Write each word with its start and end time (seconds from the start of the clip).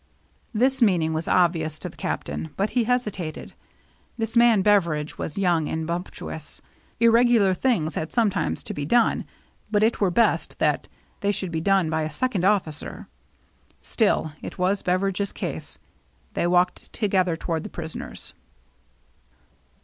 His 0.57 0.81
meaning 0.81 1.13
was 1.13 1.27
obvious 1.27 1.77
to 1.77 1.87
the 1.87 1.95
Captain; 1.95 2.49
but 2.57 2.71
he 2.71 2.85
hesitated. 2.85 3.53
This 4.17 4.35
man 4.35 4.63
Beveridge 4.63 5.19
was 5.19 5.37
young 5.37 5.69
and 5.69 5.85
bumptious. 5.85 6.59
Irregular 6.99 7.53
things 7.53 7.93
had 7.93 8.11
sometimes 8.11 8.63
to 8.63 8.73
be 8.73 8.83
done, 8.83 9.25
but 9.69 9.83
it 9.83 10.01
were 10.01 10.09
best 10.09 10.57
that 10.57 10.87
they 11.19 11.31
should 11.31 11.51
be 11.51 11.61
done 11.61 11.87
by 11.91 12.01
a 12.01 12.09
seasoned 12.09 12.45
officer.^ 12.45 13.05
Still, 13.83 14.33
it 14.41 14.57
was 14.57 14.81
Beveridge's 14.81 15.31
case. 15.33 15.77
They 16.33 16.47
walked 16.47 16.91
together 16.91 17.37
toward 17.37 17.63
the 17.63 17.69
prisoners. 17.69 18.33